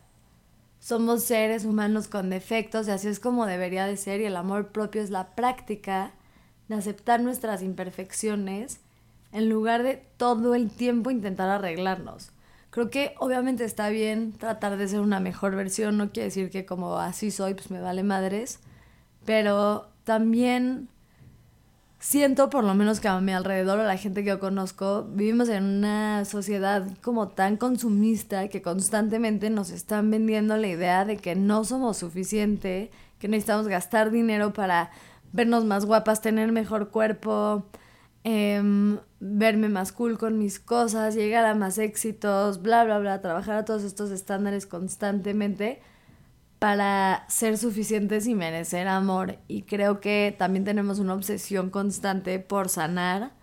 Somos 0.79 1.23
seres 1.23 1.63
humanos 1.63 2.09
con 2.09 2.29
defectos 2.29 2.87
y 2.87 2.91
así 2.91 3.07
es 3.07 3.21
como 3.21 3.45
debería 3.45 3.85
de 3.85 3.95
ser 3.95 4.19
y 4.19 4.25
el 4.25 4.35
amor 4.35 4.69
propio 4.69 5.01
es 5.01 5.09
la 5.09 5.33
práctica 5.35 6.11
de 6.67 6.75
aceptar 6.75 7.21
nuestras 7.21 7.61
imperfecciones 7.61 8.81
en 9.31 9.47
lugar 9.49 9.83
de 9.83 10.05
todo 10.17 10.55
el 10.55 10.69
tiempo 10.69 11.09
intentar 11.09 11.49
arreglarnos. 11.49 12.32
Creo 12.73 12.89
que 12.89 13.13
obviamente 13.19 13.65
está 13.65 13.89
bien 13.89 14.31
tratar 14.31 14.77
de 14.77 14.87
ser 14.87 14.99
una 15.01 15.19
mejor 15.19 15.55
versión, 15.55 15.95
no 15.95 16.09
quiere 16.09 16.29
decir 16.29 16.49
que 16.49 16.65
como 16.65 16.97
así 16.97 17.29
soy, 17.29 17.53
pues 17.53 17.69
me 17.69 17.79
vale 17.79 18.01
madres, 18.01 18.61
pero 19.25 19.89
también 20.05 20.87
siento 21.99 22.49
por 22.49 22.63
lo 22.63 22.73
menos 22.73 22.99
que 22.99 23.07
a 23.07 23.21
mi 23.21 23.31
alrededor, 23.31 23.79
a 23.79 23.83
la 23.83 23.95
gente 23.95 24.23
que 24.23 24.29
yo 24.29 24.39
conozco, 24.39 25.03
vivimos 25.03 25.49
en 25.49 25.63
una 25.65 26.25
sociedad 26.25 26.87
como 27.03 27.27
tan 27.27 27.57
consumista 27.57 28.47
que 28.47 28.63
constantemente 28.63 29.51
nos 29.51 29.69
están 29.69 30.09
vendiendo 30.09 30.57
la 30.57 30.67
idea 30.67 31.05
de 31.05 31.17
que 31.17 31.35
no 31.35 31.65
somos 31.65 31.97
suficiente, 31.97 32.89
que 33.19 33.27
necesitamos 33.27 33.67
gastar 33.67 34.09
dinero 34.09 34.51
para 34.51 34.89
vernos 35.31 35.63
más 35.63 35.85
guapas, 35.85 36.21
tener 36.21 36.51
mejor 36.51 36.89
cuerpo, 36.89 37.67
em, 38.23 38.99
verme 39.19 39.69
más 39.69 39.91
cool 39.91 40.17
con 40.17 40.37
mis 40.37 40.59
cosas, 40.59 41.15
llegar 41.15 41.45
a 41.45 41.55
más 41.55 41.77
éxitos, 41.77 42.61
bla, 42.61 42.83
bla, 42.83 42.99
bla, 42.99 43.21
trabajar 43.21 43.55
a 43.55 43.65
todos 43.65 43.83
estos 43.83 44.11
estándares 44.11 44.65
constantemente 44.65 45.81
para 46.59 47.25
ser 47.27 47.57
suficientes 47.57 48.25
y 48.25 48.35
merecer 48.35 48.87
amor. 48.87 49.37
Y 49.47 49.63
creo 49.63 49.99
que 49.99 50.33
también 50.37 50.63
tenemos 50.63 50.99
una 50.99 51.13
obsesión 51.13 51.69
constante 51.69 52.39
por 52.39 52.69
sanar. 52.69 53.33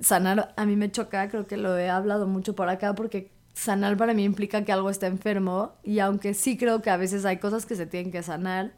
Sanar 0.00 0.52
a 0.56 0.66
mí 0.66 0.74
me 0.74 0.90
choca, 0.90 1.28
creo 1.28 1.46
que 1.46 1.56
lo 1.56 1.78
he 1.78 1.88
hablado 1.88 2.26
mucho 2.26 2.56
por 2.56 2.68
acá 2.68 2.94
porque 2.96 3.30
sanar 3.54 3.96
para 3.96 4.12
mí 4.12 4.24
implica 4.24 4.64
que 4.64 4.72
algo 4.72 4.90
está 4.90 5.06
enfermo 5.06 5.76
y 5.82 6.00
aunque 6.00 6.34
sí 6.34 6.58
creo 6.58 6.82
que 6.82 6.90
a 6.90 6.96
veces 6.96 7.24
hay 7.24 7.38
cosas 7.38 7.64
que 7.64 7.74
se 7.74 7.86
tienen 7.86 8.12
que 8.12 8.22
sanar, 8.22 8.74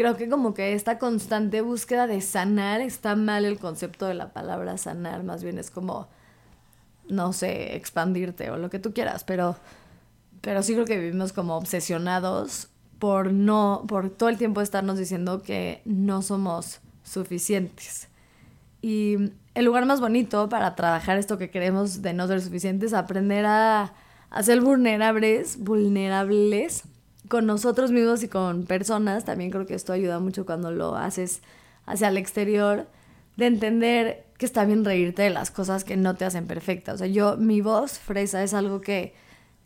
creo 0.00 0.16
que 0.16 0.28
como 0.28 0.54
que 0.54 0.72
esta 0.72 0.98
constante 0.98 1.60
búsqueda 1.60 2.06
de 2.06 2.22
sanar 2.22 2.80
está 2.80 3.16
mal 3.16 3.44
el 3.44 3.58
concepto 3.58 4.06
de 4.06 4.14
la 4.14 4.32
palabra 4.32 4.78
sanar, 4.78 5.24
más 5.24 5.44
bien 5.44 5.58
es 5.58 5.70
como, 5.70 6.08
no 7.08 7.34
sé, 7.34 7.76
expandirte 7.76 8.50
o 8.50 8.56
lo 8.56 8.70
que 8.70 8.78
tú 8.78 8.94
quieras, 8.94 9.24
pero 9.24 9.56
pero 10.40 10.62
sí 10.62 10.72
creo 10.72 10.86
que 10.86 10.98
vivimos 10.98 11.32
como 11.32 11.56
obsesionados 11.56 12.68
por 12.98 13.32
no, 13.32 13.84
por 13.86 14.10
todo 14.10 14.28
el 14.28 14.38
tiempo 14.38 14.60
estarnos 14.60 14.98
diciendo 14.98 15.42
que 15.42 15.82
no 15.84 16.22
somos 16.22 16.80
suficientes. 17.02 18.08
Y 18.82 19.32
el 19.54 19.64
lugar 19.64 19.84
más 19.84 20.00
bonito 20.00 20.48
para 20.48 20.74
trabajar 20.76 21.18
esto 21.18 21.36
que 21.36 21.50
queremos 21.50 22.00
de 22.02 22.14
no 22.14 22.26
ser 22.26 22.40
suficientes 22.40 22.92
es 22.92 22.94
aprender 22.94 23.44
a, 23.44 23.92
a 24.30 24.42
ser 24.42 24.62
vulnerables, 24.62 25.58
vulnerables 25.58 26.84
con 27.28 27.46
nosotros 27.46 27.90
mismos 27.90 28.22
y 28.22 28.28
con 28.28 28.64
personas. 28.64 29.24
También 29.24 29.50
creo 29.50 29.66
que 29.66 29.74
esto 29.74 29.92
ayuda 29.92 30.18
mucho 30.20 30.46
cuando 30.46 30.70
lo 30.70 30.96
haces 30.96 31.42
hacia 31.86 32.08
el 32.08 32.16
exterior, 32.16 32.86
de 33.36 33.46
entender 33.46 34.26
que 34.38 34.46
está 34.46 34.64
bien 34.64 34.84
reírte 34.84 35.22
de 35.22 35.30
las 35.30 35.50
cosas 35.50 35.84
que 35.84 35.96
no 35.96 36.14
te 36.14 36.24
hacen 36.24 36.46
perfecta. 36.46 36.92
O 36.92 36.98
sea, 36.98 37.06
yo, 37.06 37.36
mi 37.36 37.60
voz 37.60 37.98
fresa 37.98 38.42
es 38.42 38.54
algo 38.54 38.80
que 38.80 39.14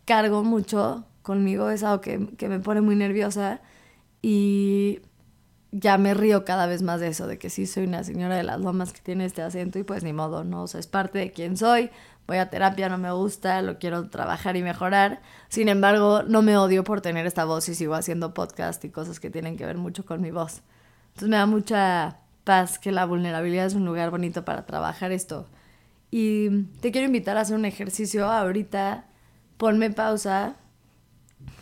cargo 0.04 0.42
mucho 0.44 1.04
conmigo, 1.22 1.70
es 1.70 1.82
algo 1.82 2.00
que, 2.00 2.18
me 2.18 2.60
pone 2.60 2.80
muy 2.80 2.96
nerviosa 2.96 3.60
y 4.22 5.00
ya 5.72 5.98
me 5.98 6.14
río 6.14 6.44
cada 6.44 6.66
vez 6.66 6.82
más 6.82 7.00
de 7.00 7.08
eso, 7.08 7.26
de 7.26 7.38
que 7.38 7.50
sí 7.50 7.66
soy 7.66 7.84
una 7.84 8.04
señora 8.04 8.36
de 8.36 8.42
las 8.42 8.60
lomas 8.60 8.92
que 8.92 9.00
tiene 9.00 9.24
este 9.24 9.42
acento 9.42 9.78
y 9.78 9.82
pues 9.82 10.04
ni 10.04 10.12
modo, 10.12 10.44
¿no? 10.44 10.64
O 10.64 10.66
sea, 10.66 10.80
es 10.80 10.86
parte 10.86 11.18
de 11.18 11.32
quién 11.32 11.56
soy, 11.56 11.90
voy 12.26 12.38
a 12.38 12.50
terapia, 12.50 12.88
no 12.88 12.98
me 12.98 13.12
gusta, 13.12 13.62
lo 13.62 13.78
quiero 13.78 14.08
trabajar 14.08 14.56
y 14.56 14.62
mejorar. 14.62 15.20
Sin 15.48 15.68
embargo, 15.68 16.22
no 16.22 16.42
me 16.42 16.56
odio 16.56 16.84
por 16.84 17.00
tener 17.00 17.26
esta 17.26 17.44
voz 17.44 17.68
y 17.68 17.74
sigo 17.74 17.94
haciendo 17.94 18.34
podcast 18.34 18.84
y 18.84 18.90
cosas 18.90 19.20
que 19.20 19.30
tienen 19.30 19.56
que 19.56 19.66
ver 19.66 19.76
mucho 19.76 20.04
con 20.04 20.20
mi 20.20 20.30
voz. 20.30 20.62
Entonces 21.08 21.28
me 21.28 21.36
da 21.36 21.46
mucha 21.46 22.18
paz 22.44 22.78
que 22.78 22.92
la 22.92 23.06
vulnerabilidad 23.06 23.66
es 23.66 23.74
un 23.74 23.84
lugar 23.84 24.10
bonito 24.10 24.44
para 24.44 24.66
trabajar 24.66 25.12
esto. 25.12 25.48
Y 26.10 26.64
te 26.80 26.92
quiero 26.92 27.06
invitar 27.06 27.36
a 27.36 27.40
hacer 27.40 27.56
un 27.56 27.64
ejercicio 27.64 28.30
ahorita 28.30 29.06
ponme 29.56 29.90
pausa, 29.90 30.56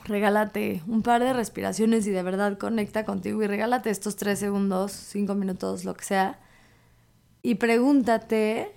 regálate 0.04 0.82
un 0.86 1.02
par 1.02 1.22
de 1.22 1.32
respiraciones 1.32 2.06
y 2.06 2.10
de 2.10 2.22
verdad 2.22 2.58
conecta 2.58 3.04
contigo 3.04 3.42
y 3.42 3.46
regálate 3.46 3.90
estos 3.90 4.16
tres 4.16 4.38
segundos, 4.38 4.92
cinco 4.92 5.34
minutos, 5.34 5.84
lo 5.84 5.94
que 5.94 6.04
sea, 6.04 6.40
y 7.42 7.56
pregúntate, 7.56 8.72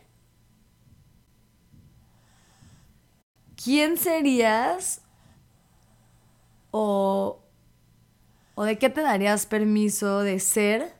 ¿quién 3.62 3.98
serías 3.98 5.02
o, 6.72 7.40
o 8.56 8.64
de 8.64 8.78
qué 8.78 8.90
te 8.90 9.02
darías 9.02 9.46
permiso 9.46 10.22
de 10.22 10.40
ser 10.40 10.94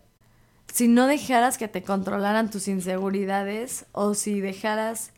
si 0.76 0.90
no 0.90 1.08
dejaras 1.08 1.58
que 1.58 1.70
te 1.70 1.84
controlaran 1.84 2.50
tus 2.50 2.68
inseguridades 2.68 3.86
o 3.94 4.14
si 4.14 4.42
dejaras 4.42 5.14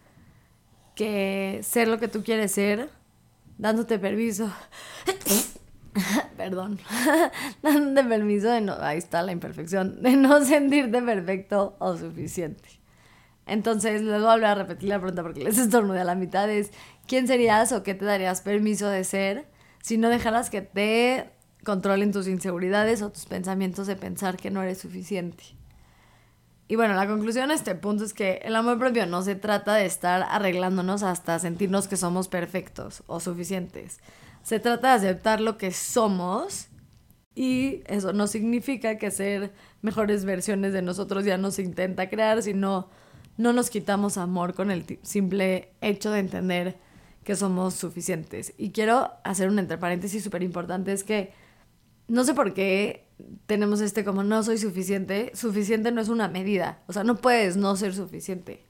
que 0.93 1.61
ser 1.63 1.87
lo 1.87 1.99
que 1.99 2.07
tú 2.07 2.23
quieres 2.23 2.51
ser, 2.51 2.89
dándote 3.57 3.97
permiso. 3.97 4.51
Perdón, 6.37 6.79
dándote 7.63 8.07
permiso 8.07 8.49
de 8.49 8.61
no, 8.61 8.75
ahí 8.79 8.99
está 8.99 9.23
la 9.23 9.31
imperfección, 9.31 10.03
de 10.03 10.15
no 10.15 10.45
sentirte 10.45 11.01
perfecto 11.01 11.75
o 11.79 11.97
suficiente. 11.97 12.69
Entonces, 13.47 14.01
les 14.01 14.19
voy 14.19 14.29
a 14.29 14.33
volver 14.33 14.49
a 14.49 14.55
repetir 14.55 14.89
la 14.89 14.99
pregunta 14.99 15.23
porque 15.23 15.43
les 15.43 15.57
estornudé 15.57 16.01
a 16.01 16.03
la 16.03 16.15
mitad. 16.15 16.49
Es, 16.51 16.71
¿quién 17.07 17.27
serías 17.27 17.71
o 17.71 17.83
qué 17.83 17.95
te 17.95 18.05
darías 18.05 18.41
permiso 18.41 18.87
de 18.87 19.03
ser 19.03 19.47
si 19.81 19.97
no 19.97 20.09
dejaras 20.09 20.49
que 20.49 20.61
te 20.61 21.29
controlen 21.63 22.11
tus 22.11 22.27
inseguridades 22.27 23.01
o 23.01 23.11
tus 23.11 23.25
pensamientos 23.25 23.87
de 23.87 23.95
pensar 23.95 24.37
que 24.37 24.51
no 24.51 24.61
eres 24.61 24.79
suficiente? 24.79 25.43
Y 26.69 26.75
bueno, 26.75 26.95
la 26.95 27.07
conclusión 27.07 27.47
de 27.47 27.55
este 27.55 27.75
punto 27.75 28.03
es 28.03 28.13
que 28.13 28.41
el 28.43 28.55
amor 28.55 28.77
propio 28.77 29.05
no 29.05 29.21
se 29.21 29.35
trata 29.35 29.73
de 29.75 29.85
estar 29.85 30.25
arreglándonos 30.29 31.01
hasta 31.01 31.39
sentirnos 31.39 31.87
que 31.87 31.95
somos 31.95 32.27
perfectos 32.27 33.03
o 33.07 33.21
suficientes. 33.21 33.99
Se 34.43 34.59
trata 34.59 34.89
de 34.89 34.95
aceptar 35.07 35.39
lo 35.39 35.57
que 35.57 35.71
somos 35.71 36.67
y 37.35 37.83
eso 37.85 38.11
no 38.11 38.27
significa 38.27 38.97
que 38.97 39.11
ser 39.11 39.53
mejores 39.81 40.25
versiones 40.25 40.73
de 40.73 40.81
nosotros 40.81 41.23
ya 41.23 41.37
no 41.37 41.51
se 41.51 41.61
intenta 41.61 42.09
crear, 42.09 42.43
sino 42.43 42.89
no 43.37 43.53
nos 43.53 43.69
quitamos 43.69 44.17
amor 44.17 44.53
con 44.53 44.69
el 44.69 44.99
simple 45.03 45.71
hecho 45.79 46.11
de 46.11 46.19
entender 46.19 46.86
que 47.27 47.35
somos 47.35 47.73
suficientes. 47.73 48.53
Y 48.57 48.71
quiero 48.71 49.11
hacer 49.25 49.49
un 49.49 49.59
entre 49.59 49.77
paréntesis 49.77 50.23
súper 50.23 50.43
importante, 50.43 50.93
es 50.93 51.03
que 51.03 51.33
no 52.07 52.23
sé 52.23 52.33
por 52.33 52.53
qué 52.53 53.09
tenemos 53.47 53.81
este 53.81 54.05
como 54.05 54.23
no 54.23 54.43
soy 54.43 54.57
suficiente. 54.57 55.31
Suficiente 55.35 55.91
no 55.91 55.99
es 55.99 56.07
una 56.07 56.29
medida. 56.29 56.79
O 56.87 56.93
sea, 56.93 57.03
no 57.03 57.17
puedes 57.17 57.57
no 57.57 57.75
ser 57.75 57.93
suficiente. 57.93 58.63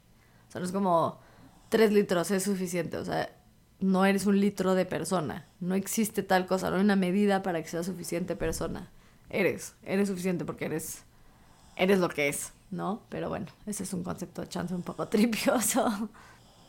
O 0.49 0.51
sea, 0.51 0.59
no 0.59 0.65
es 0.65 0.71
como 0.71 1.19
tres 1.69 1.91
litros 1.91 2.31
es 2.31 2.41
suficiente. 2.45 2.97
O 2.97 3.05
sea, 3.05 3.29
no 3.79 4.07
eres 4.07 4.25
un 4.25 4.41
litro 4.41 4.73
de 4.73 4.87
persona. 4.87 5.45
No 5.59 5.75
existe 5.75 6.23
tal 6.23 6.47
cosa. 6.47 6.71
No 6.71 6.77
hay 6.77 6.81
una 6.81 6.95
medida 6.95 7.43
para 7.43 7.61
que 7.61 7.69
seas 7.69 7.85
suficiente 7.85 8.35
persona. 8.35 8.89
Eres. 9.29 9.75
Eres 9.83 10.07
suficiente 10.07 10.45
porque 10.45 10.65
eres. 10.65 11.03
Eres 11.75 11.99
lo 11.99 12.09
que 12.09 12.27
es, 12.27 12.53
¿no? 12.71 13.03
Pero 13.09 13.29
bueno, 13.29 13.45
ese 13.67 13.83
es 13.83 13.93
un 13.93 14.01
concepto 14.01 14.41
de 14.41 14.49
chance 14.49 14.73
un 14.73 14.81
poco 14.81 15.07
tripioso. 15.09 16.09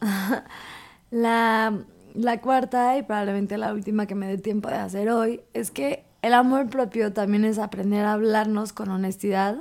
la, 1.10 1.78
la 2.14 2.40
cuarta 2.40 2.96
y 2.98 3.02
probablemente 3.02 3.58
la 3.58 3.72
última 3.72 4.06
que 4.06 4.14
me 4.14 4.26
dé 4.26 4.38
tiempo 4.38 4.68
de 4.68 4.76
hacer 4.76 5.10
hoy 5.10 5.40
es 5.54 5.70
que 5.70 6.04
el 6.22 6.34
amor 6.34 6.68
propio 6.68 7.12
también 7.12 7.44
es 7.44 7.58
aprender 7.58 8.04
a 8.04 8.14
hablarnos 8.14 8.72
con 8.72 8.90
honestidad, 8.90 9.56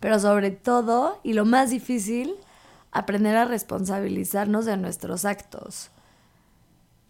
pero 0.00 0.18
sobre 0.18 0.50
todo, 0.50 1.20
y 1.22 1.34
lo 1.34 1.44
más 1.44 1.70
difícil, 1.70 2.34
aprender 2.90 3.36
a 3.36 3.44
responsabilizarnos 3.44 4.64
de 4.64 4.76
nuestros 4.76 5.24
actos. 5.24 5.90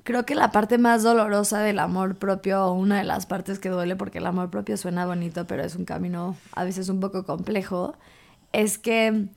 Creo 0.02 0.26
que 0.26 0.34
la 0.34 0.52
parte 0.52 0.76
más 0.76 1.02
dolorosa 1.02 1.60
del 1.60 1.78
amor 1.78 2.16
propio, 2.16 2.66
o 2.66 2.72
una 2.74 2.98
de 2.98 3.04
las 3.04 3.24
partes 3.24 3.58
que 3.58 3.70
duele 3.70 3.96
porque 3.96 4.18
el 4.18 4.26
amor 4.26 4.50
propio 4.50 4.76
suena 4.76 5.06
bonito, 5.06 5.46
pero 5.46 5.62
es 5.62 5.76
un 5.76 5.86
camino 5.86 6.36
a 6.52 6.64
veces 6.64 6.90
un 6.90 7.00
poco 7.00 7.24
complejo, 7.24 7.94
es 8.52 8.76
que 8.76 9.28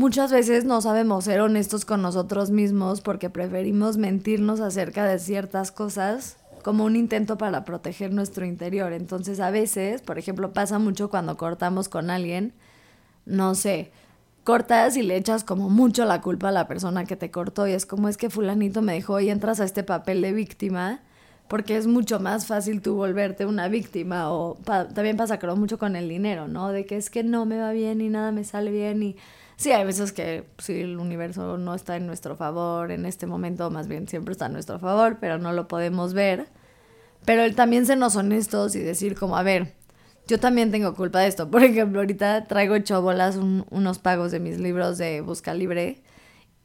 muchas 0.00 0.32
veces 0.32 0.64
no 0.64 0.80
sabemos 0.80 1.24
ser 1.24 1.42
honestos 1.42 1.84
con 1.84 2.00
nosotros 2.00 2.50
mismos 2.50 3.02
porque 3.02 3.28
preferimos 3.28 3.98
mentirnos 3.98 4.60
acerca 4.60 5.04
de 5.04 5.18
ciertas 5.18 5.72
cosas 5.72 6.38
como 6.62 6.86
un 6.86 6.96
intento 6.96 7.36
para 7.36 7.66
proteger 7.66 8.10
nuestro 8.10 8.46
interior. 8.46 8.94
Entonces 8.94 9.40
a 9.40 9.50
veces, 9.50 10.00
por 10.00 10.18
ejemplo, 10.18 10.54
pasa 10.54 10.78
mucho 10.78 11.10
cuando 11.10 11.36
cortamos 11.36 11.90
con 11.90 12.08
alguien, 12.08 12.54
no 13.26 13.54
sé, 13.54 13.92
cortas 14.42 14.96
y 14.96 15.02
le 15.02 15.16
echas 15.16 15.44
como 15.44 15.68
mucho 15.68 16.06
la 16.06 16.22
culpa 16.22 16.48
a 16.48 16.52
la 16.52 16.66
persona 16.66 17.04
que 17.04 17.16
te 17.16 17.30
cortó 17.30 17.68
y 17.68 17.72
es 17.72 17.84
como 17.84 18.08
es 18.08 18.16
que 18.16 18.30
fulanito 18.30 18.80
me 18.80 18.94
dejó 18.94 19.20
y 19.20 19.28
entras 19.28 19.60
a 19.60 19.64
este 19.64 19.82
papel 19.82 20.22
de 20.22 20.32
víctima 20.32 21.00
porque 21.46 21.76
es 21.76 21.86
mucho 21.86 22.20
más 22.20 22.46
fácil 22.46 22.80
tú 22.80 22.94
volverte 22.94 23.44
una 23.44 23.68
víctima 23.68 24.32
o 24.32 24.56
también 24.94 25.18
pasa 25.18 25.38
creo 25.38 25.56
mucho 25.56 25.78
con 25.78 25.94
el 25.94 26.08
dinero, 26.08 26.48
¿no? 26.48 26.70
De 26.70 26.86
que 26.86 26.96
es 26.96 27.10
que 27.10 27.22
no 27.22 27.44
me 27.44 27.58
va 27.58 27.72
bien 27.72 28.00
y 28.00 28.08
nada 28.08 28.32
me 28.32 28.44
sale 28.44 28.70
bien 28.70 29.02
y 29.02 29.16
sí, 29.60 29.72
hay 29.72 29.84
veces 29.84 30.12
que 30.12 30.44
si 30.58 30.80
el 30.80 30.98
universo 30.98 31.58
no 31.58 31.74
está 31.74 31.96
en 31.96 32.06
nuestro 32.06 32.34
favor 32.34 32.90
en 32.90 33.04
este 33.04 33.26
momento, 33.26 33.70
más 33.70 33.88
bien 33.88 34.08
siempre 34.08 34.32
está 34.32 34.46
a 34.46 34.48
nuestro 34.48 34.78
favor, 34.78 35.18
pero 35.20 35.36
no 35.38 35.52
lo 35.52 35.68
podemos 35.68 36.14
ver. 36.14 36.48
Pero 37.26 37.42
él 37.42 37.54
también 37.54 37.84
nos 37.98 38.16
honestos 38.16 38.74
y 38.74 38.78
decir 38.80 39.14
como, 39.14 39.36
a 39.36 39.42
ver, 39.42 39.74
yo 40.26 40.40
también 40.40 40.70
tengo 40.70 40.94
culpa 40.94 41.20
de 41.20 41.28
esto. 41.28 41.50
Por 41.50 41.62
ejemplo, 41.62 42.00
ahorita 42.00 42.46
traigo 42.46 42.74
hecho 42.74 43.04
unos 43.70 43.98
pagos 43.98 44.32
de 44.32 44.40
mis 44.40 44.58
libros 44.58 44.96
de 44.96 45.20
Busca 45.20 45.52
Libre 45.52 46.02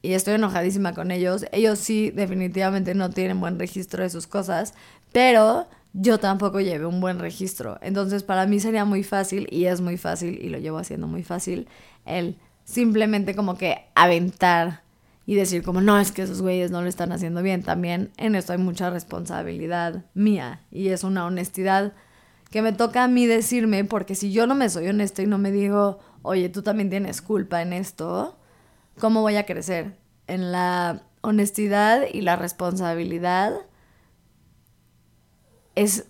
y 0.02 0.14
estoy 0.14 0.36
enojadísima 0.36 0.94
con 0.94 1.12
ellos. 1.12 1.46
Ellos 1.52 1.80
sí 1.80 2.12
definitivamente 2.12 2.96
no 2.96 3.10
tienen 3.10 3.42
buen 3.42 3.60
registro 3.60 4.04
de 4.04 4.10
sus 4.10 4.26
cosas, 4.26 4.74
pero 5.12 5.68
yo 5.92 6.18
tampoco 6.18 6.62
llevé 6.62 6.86
un 6.86 7.02
buen 7.02 7.20
registro. 7.20 7.78
Entonces 7.82 8.24
para 8.24 8.46
mí 8.48 8.62
sería 8.62 8.86
muy 8.86 9.04
fácil, 9.04 9.48
y 9.52 9.66
es 9.66 9.82
muy 9.82 9.98
fácil, 9.98 10.40
y 10.42 10.48
lo 10.48 10.60
llevo 10.60 10.78
haciendo 10.78 11.08
muy 11.08 11.24
fácil, 11.24 11.68
el 12.06 12.38
simplemente 12.66 13.36
como 13.36 13.58
que 13.58 13.86
aventar 13.96 14.82
y 15.26 15.36
decir 15.36 15.64
como, 15.64 15.82
no, 15.82 15.98
es 15.98 16.12
que 16.12 16.24
esos 16.24 16.42
güeyes 16.42 16.72
no 16.72 16.82
lo 16.82 16.90
están 16.90 17.12
haciendo 17.12 17.42
bien. 17.42 17.64
También 17.64 18.12
en 18.18 18.36
esto 18.36 18.52
hay 18.52 18.60
mucha 18.60 18.90
responsabilidad 18.90 20.04
mía 20.14 20.62
y 20.72 20.90
es 20.90 21.04
una 21.04 21.26
honestidad 21.26 21.94
que 22.52 22.62
me 22.62 22.74
toca 22.74 23.04
a 23.04 23.08
mí 23.08 23.26
decirme, 23.26 23.86
porque 23.86 24.16
si 24.16 24.32
yo 24.32 24.46
no 24.48 24.56
me 24.56 24.70
soy 24.70 24.88
honesto 24.88 25.22
y 25.22 25.28
no 25.28 25.38
me 25.38 25.52
digo, 25.52 26.00
oye, 26.22 26.50
tú 26.50 26.62
también 26.62 26.90
tienes 26.90 27.22
culpa 27.22 27.62
en 27.62 27.74
esto, 27.74 28.38
¿cómo 29.00 29.22
voy 29.22 29.36
a 29.36 29.46
crecer? 29.46 29.98
En 30.28 30.52
la 30.52 31.04
honestidad 31.22 32.04
y 32.12 32.22
la 32.22 32.36
responsabilidad 32.36 33.54
es 35.74 36.06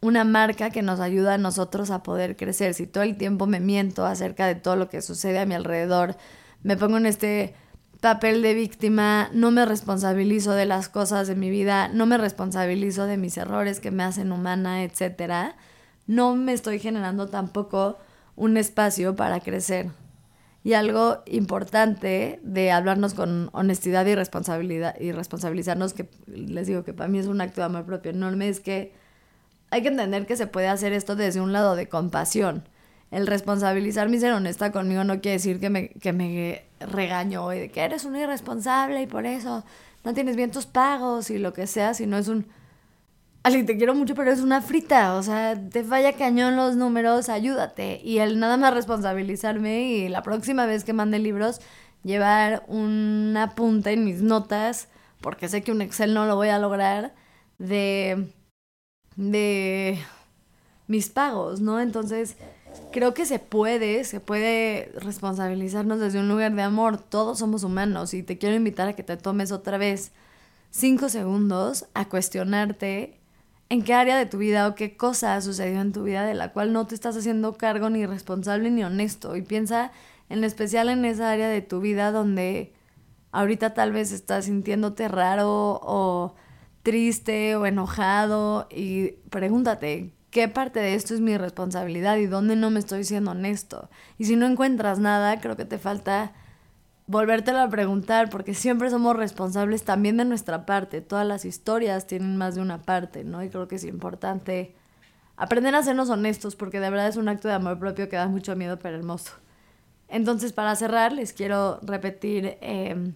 una 0.00 0.24
marca 0.24 0.70
que 0.70 0.82
nos 0.82 1.00
ayuda 1.00 1.34
a 1.34 1.38
nosotros 1.38 1.90
a 1.90 2.02
poder 2.02 2.36
crecer. 2.36 2.74
Si 2.74 2.86
todo 2.86 3.04
el 3.04 3.16
tiempo 3.16 3.46
me 3.46 3.60
miento 3.60 4.06
acerca 4.06 4.46
de 4.46 4.54
todo 4.54 4.76
lo 4.76 4.88
que 4.88 5.02
sucede 5.02 5.38
a 5.38 5.46
mi 5.46 5.54
alrededor, 5.54 6.16
me 6.62 6.76
pongo 6.76 6.96
en 6.96 7.06
este 7.06 7.54
papel 8.00 8.40
de 8.40 8.54
víctima, 8.54 9.28
no 9.34 9.50
me 9.50 9.66
responsabilizo 9.66 10.52
de 10.52 10.64
las 10.64 10.88
cosas 10.88 11.28
de 11.28 11.36
mi 11.36 11.50
vida, 11.50 11.88
no 11.88 12.06
me 12.06 12.16
responsabilizo 12.16 13.04
de 13.04 13.18
mis 13.18 13.36
errores 13.36 13.78
que 13.80 13.90
me 13.90 14.02
hacen 14.02 14.32
humana, 14.32 14.82
etc. 14.82 15.54
No 16.06 16.34
me 16.34 16.54
estoy 16.54 16.78
generando 16.78 17.28
tampoco 17.28 17.98
un 18.36 18.56
espacio 18.56 19.16
para 19.16 19.40
crecer. 19.40 19.90
Y 20.62 20.74
algo 20.74 21.22
importante 21.26 22.40
de 22.42 22.70
hablarnos 22.70 23.14
con 23.14 23.50
honestidad 23.52 24.06
y 24.06 24.14
responsabilidad 24.14 24.94
y 24.98 25.12
responsabilizarnos, 25.12 25.92
que 25.92 26.08
les 26.26 26.66
digo 26.66 26.84
que 26.84 26.92
para 26.92 27.08
mí 27.08 27.18
es 27.18 27.26
un 27.26 27.40
acto 27.40 27.60
de 27.60 27.66
amor 27.66 27.84
propio 27.84 28.10
enorme, 28.10 28.48
es 28.48 28.60
que 28.60 28.92
hay 29.70 29.82
que 29.82 29.88
entender 29.88 30.26
que 30.26 30.36
se 30.36 30.46
puede 30.46 30.68
hacer 30.68 30.92
esto 30.92 31.16
desde 31.16 31.40
un 31.40 31.52
lado 31.52 31.76
de 31.76 31.88
compasión. 31.88 32.68
El 33.10 33.26
responsabilizarme 33.26 34.16
y 34.16 34.20
ser 34.20 34.32
honesta 34.32 34.70
conmigo 34.72 35.04
no 35.04 35.20
quiere 35.20 35.38
decir 35.38 35.58
que 35.58 35.70
me, 35.70 35.88
que 35.88 36.12
me 36.12 36.64
y 36.80 37.58
de 37.58 37.70
que 37.72 37.80
eres 37.80 38.04
un 38.04 38.16
irresponsable 38.16 39.02
y 39.02 39.06
por 39.06 39.26
eso 39.26 39.64
no 40.04 40.14
tienes 40.14 40.36
bien 40.36 40.50
tus 40.50 40.66
pagos 40.66 41.30
y 41.30 41.38
lo 41.38 41.52
que 41.52 41.66
sea, 41.66 41.94
sino 41.94 42.16
es 42.16 42.28
un... 42.28 42.46
Ali, 43.42 43.64
te 43.64 43.78
quiero 43.78 43.94
mucho, 43.94 44.14
pero 44.14 44.30
es 44.30 44.40
una 44.40 44.60
frita, 44.60 45.14
o 45.14 45.22
sea, 45.22 45.58
te 45.70 45.82
falla 45.82 46.12
cañón 46.12 46.56
los 46.56 46.76
números, 46.76 47.30
ayúdate. 47.30 48.00
Y 48.04 48.18
el 48.18 48.38
nada 48.38 48.58
más 48.58 48.74
responsabilizarme 48.74 49.82
y 49.82 50.08
la 50.08 50.22
próxima 50.22 50.66
vez 50.66 50.84
que 50.84 50.92
mande 50.92 51.18
libros, 51.18 51.60
llevar 52.02 52.64
una 52.68 53.54
punta 53.54 53.92
en 53.92 54.04
mis 54.04 54.20
notas, 54.20 54.88
porque 55.22 55.48
sé 55.48 55.62
que 55.62 55.72
un 55.72 55.80
Excel 55.80 56.12
no 56.12 56.26
lo 56.26 56.36
voy 56.36 56.48
a 56.48 56.58
lograr, 56.58 57.14
de 57.58 58.30
de 59.16 59.98
mis 60.86 61.08
pagos, 61.08 61.60
¿no? 61.60 61.80
Entonces, 61.80 62.36
creo 62.92 63.14
que 63.14 63.26
se 63.26 63.38
puede, 63.38 64.04
se 64.04 64.20
puede 64.20 64.92
responsabilizarnos 64.96 66.00
desde 66.00 66.20
un 66.20 66.28
lugar 66.28 66.54
de 66.54 66.62
amor. 66.62 66.98
Todos 66.98 67.38
somos 67.38 67.62
humanos 67.62 68.14
y 68.14 68.22
te 68.22 68.38
quiero 68.38 68.56
invitar 68.56 68.88
a 68.88 68.92
que 68.94 69.02
te 69.02 69.16
tomes 69.16 69.52
otra 69.52 69.78
vez 69.78 70.12
cinco 70.70 71.08
segundos 71.08 71.86
a 71.94 72.08
cuestionarte 72.08 73.20
en 73.68 73.82
qué 73.82 73.94
área 73.94 74.18
de 74.18 74.26
tu 74.26 74.38
vida 74.38 74.66
o 74.66 74.74
qué 74.74 74.96
cosa 74.96 75.36
ha 75.36 75.40
sucedido 75.40 75.80
en 75.80 75.92
tu 75.92 76.02
vida 76.02 76.24
de 76.24 76.34
la 76.34 76.52
cual 76.52 76.72
no 76.72 76.86
te 76.86 76.94
estás 76.96 77.16
haciendo 77.16 77.56
cargo 77.56 77.88
ni 77.88 78.04
responsable 78.04 78.70
ni 78.70 78.82
honesto. 78.82 79.36
Y 79.36 79.42
piensa 79.42 79.92
en 80.28 80.42
especial 80.44 80.88
en 80.88 81.04
esa 81.04 81.30
área 81.30 81.48
de 81.48 81.62
tu 81.62 81.80
vida 81.80 82.10
donde 82.10 82.72
ahorita 83.32 83.74
tal 83.74 83.92
vez 83.92 84.10
estás 84.12 84.46
sintiéndote 84.46 85.06
raro 85.08 85.80
o 85.82 86.34
triste 86.82 87.56
o 87.56 87.66
enojado 87.66 88.66
y 88.70 89.12
pregúntate, 89.30 90.12
¿qué 90.30 90.48
parte 90.48 90.80
de 90.80 90.94
esto 90.94 91.14
es 91.14 91.20
mi 91.20 91.36
responsabilidad 91.36 92.16
y 92.16 92.26
dónde 92.26 92.56
no 92.56 92.70
me 92.70 92.78
estoy 92.80 93.04
siendo 93.04 93.32
honesto? 93.32 93.90
Y 94.18 94.24
si 94.24 94.36
no 94.36 94.46
encuentras 94.46 94.98
nada, 94.98 95.40
creo 95.40 95.56
que 95.56 95.64
te 95.64 95.78
falta 95.78 96.32
volvértelo 97.10 97.58
a 97.58 97.68
preguntar, 97.68 98.30
porque 98.30 98.54
siempre 98.54 98.88
somos 98.88 99.16
responsables 99.16 99.82
también 99.82 100.16
de 100.16 100.24
nuestra 100.24 100.64
parte. 100.64 101.00
Todas 101.00 101.26
las 101.26 101.44
historias 101.44 102.06
tienen 102.06 102.36
más 102.36 102.54
de 102.54 102.60
una 102.60 102.82
parte, 102.82 103.24
¿no? 103.24 103.42
Y 103.42 103.48
creo 103.50 103.66
que 103.66 103.74
es 103.74 103.84
importante 103.84 104.76
aprender 105.36 105.74
a 105.74 105.82
sernos 105.82 106.08
honestos, 106.08 106.54
porque 106.54 106.78
de 106.78 106.88
verdad 106.88 107.08
es 107.08 107.16
un 107.16 107.28
acto 107.28 107.48
de 107.48 107.54
amor 107.54 107.80
propio 107.80 108.08
que 108.08 108.14
da 108.14 108.28
mucho 108.28 108.54
miedo, 108.54 108.78
pero 108.78 108.96
hermoso. 108.96 109.32
Entonces, 110.06 110.52
para 110.52 110.76
cerrar, 110.76 111.12
les 111.12 111.32
quiero 111.32 111.80
repetir 111.82 112.58
em, 112.60 113.14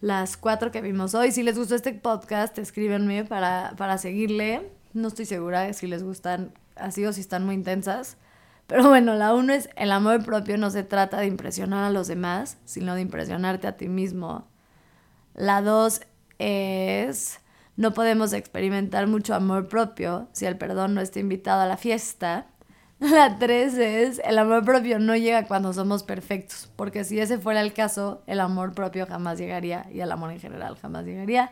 las 0.00 0.36
cuatro 0.36 0.70
que 0.70 0.80
vimos 0.80 1.14
hoy. 1.14 1.32
Si 1.32 1.42
les 1.42 1.58
gustó 1.58 1.74
este 1.74 1.92
podcast, 1.92 2.58
escríbenme 2.58 3.24
para, 3.24 3.74
para 3.76 3.98
seguirle. 3.98 4.70
No 4.92 5.08
estoy 5.08 5.26
segura 5.26 5.72
si 5.72 5.86
les 5.86 6.02
gustan 6.02 6.52
así 6.76 7.04
o 7.04 7.12
si 7.12 7.20
están 7.20 7.44
muy 7.44 7.54
intensas. 7.54 8.16
Pero 8.66 8.88
bueno, 8.88 9.14
la 9.14 9.34
uno 9.34 9.52
es 9.52 9.68
el 9.76 9.92
amor 9.92 10.24
propio 10.24 10.56
no 10.56 10.70
se 10.70 10.84
trata 10.84 11.18
de 11.18 11.26
impresionar 11.26 11.84
a 11.84 11.90
los 11.90 12.06
demás, 12.06 12.56
sino 12.64 12.94
de 12.94 13.00
impresionarte 13.00 13.66
a 13.66 13.76
ti 13.76 13.88
mismo. 13.88 14.46
La 15.34 15.60
dos 15.60 16.02
es 16.38 17.40
no 17.76 17.94
podemos 17.94 18.32
experimentar 18.32 19.06
mucho 19.06 19.34
amor 19.34 19.68
propio 19.68 20.28
si 20.32 20.46
el 20.46 20.56
perdón 20.56 20.94
no 20.94 21.00
está 21.00 21.18
invitado 21.18 21.62
a 21.62 21.66
la 21.66 21.76
fiesta. 21.76 22.46
La 23.10 23.38
tres 23.38 23.78
es, 23.78 24.20
el 24.26 24.38
amor 24.38 24.62
propio 24.62 24.98
no 24.98 25.16
llega 25.16 25.46
cuando 25.46 25.72
somos 25.72 26.02
perfectos, 26.02 26.70
porque 26.76 27.02
si 27.02 27.18
ese 27.18 27.38
fuera 27.38 27.62
el 27.62 27.72
caso, 27.72 28.22
el 28.26 28.40
amor 28.40 28.74
propio 28.74 29.06
jamás 29.06 29.38
llegaría 29.38 29.86
y 29.90 30.00
el 30.00 30.12
amor 30.12 30.32
en 30.32 30.38
general 30.38 30.76
jamás 30.76 31.06
llegaría. 31.06 31.50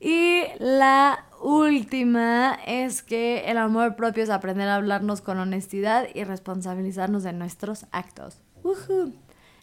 Y 0.00 0.42
la 0.58 1.24
última 1.40 2.58
es 2.66 3.04
que 3.04 3.44
el 3.48 3.58
amor 3.58 3.94
propio 3.94 4.24
es 4.24 4.30
aprender 4.30 4.68
a 4.68 4.74
hablarnos 4.74 5.20
con 5.20 5.38
honestidad 5.38 6.08
y 6.12 6.24
responsabilizarnos 6.24 7.22
de 7.22 7.32
nuestros 7.32 7.86
actos. 7.92 8.42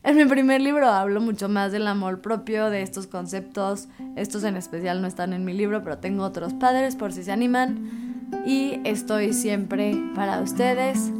En 0.04 0.16
mi 0.16 0.26
primer 0.26 0.62
libro 0.62 0.88
hablo 0.88 1.20
mucho 1.20 1.50
más 1.50 1.74
del 1.74 1.86
amor 1.86 2.22
propio, 2.22 2.70
de 2.70 2.82
estos 2.82 3.08
conceptos. 3.08 3.90
Estos 4.16 4.46
en 4.46 4.56
especial 4.56 5.02
no 5.02 5.08
están 5.08 5.34
en 5.34 5.44
mi 5.44 5.54
libro, 5.54 5.84
pero 5.84 5.98
tengo 5.98 6.24
otros 6.24 6.54
padres 6.54 6.96
por 6.96 7.12
si 7.12 7.24
se 7.24 7.32
animan 7.34 8.11
y 8.46 8.80
estoy 8.84 9.34
siempre 9.34 9.96
para 10.16 10.42
ustedes. 10.42 11.12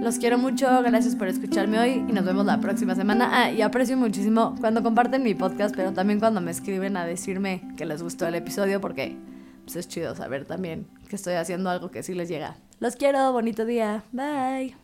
Los 0.00 0.18
quiero 0.18 0.36
mucho, 0.36 0.66
gracias 0.82 1.14
por 1.14 1.28
escucharme 1.28 1.78
hoy 1.78 2.04
y 2.08 2.12
nos 2.12 2.24
vemos 2.24 2.44
la 2.44 2.60
próxima 2.60 2.94
semana. 2.94 3.30
Ah, 3.32 3.50
y 3.50 3.62
aprecio 3.62 3.96
muchísimo 3.96 4.56
cuando 4.60 4.82
comparten 4.82 5.22
mi 5.22 5.34
podcast, 5.34 5.74
pero 5.76 5.92
también 5.92 6.18
cuando 6.18 6.40
me 6.40 6.50
escriben 6.50 6.96
a 6.96 7.06
decirme 7.06 7.62
que 7.76 7.84
les 7.84 8.02
gustó 8.02 8.26
el 8.26 8.34
episodio, 8.34 8.80
porque 8.80 9.16
pues, 9.64 9.76
es 9.76 9.88
chido 9.88 10.14
saber 10.16 10.44
también 10.44 10.86
que 11.08 11.16
estoy 11.16 11.34
haciendo 11.34 11.70
algo 11.70 11.90
que 11.90 12.02
sí 12.02 12.14
les 12.14 12.28
llega. 12.28 12.56
Los 12.80 12.96
quiero, 12.96 13.32
bonito 13.32 13.64
día, 13.64 14.02
bye. 14.12 14.81